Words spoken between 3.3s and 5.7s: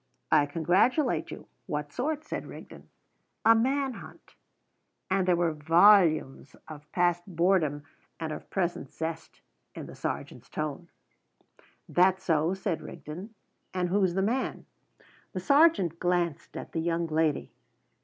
"A man hunt!" And there were